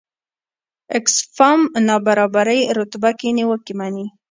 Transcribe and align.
اکسفام 0.97 1.59
نابرابرۍ 1.87 2.61
رتبه 2.77 3.11
کې 3.19 3.29
نیوکې 3.37 3.73
مني. 3.79 4.05